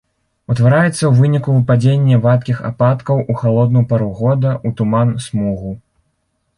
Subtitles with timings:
[0.53, 5.71] Утвараецца ў выніку выпадзення вадкіх ападкаў у халодную пару года, у туман, смугу.